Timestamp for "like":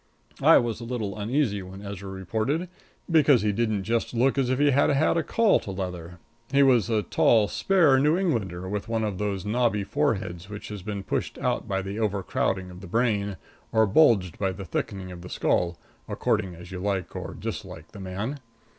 16.79-17.15